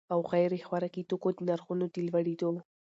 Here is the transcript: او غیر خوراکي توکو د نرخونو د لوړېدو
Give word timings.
او 0.13 0.19
غیر 0.31 0.51
خوراکي 0.67 1.03
توکو 1.09 1.29
د 1.35 1.39
نرخونو 1.47 1.85
د 1.93 1.95
لوړېدو 2.07 2.51